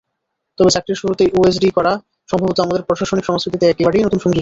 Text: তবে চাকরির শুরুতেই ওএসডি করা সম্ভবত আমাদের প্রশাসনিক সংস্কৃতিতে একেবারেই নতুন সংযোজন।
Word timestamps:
তবে 0.59 0.69
চাকরির 0.75 0.99
শুরুতেই 1.01 1.29
ওএসডি 1.33 1.69
করা 1.77 1.93
সম্ভবত 2.29 2.57
আমাদের 2.59 2.85
প্রশাসনিক 2.87 3.25
সংস্কৃতিতে 3.29 3.65
একেবারেই 3.67 4.05
নতুন 4.05 4.19
সংযোজন। 4.19 4.39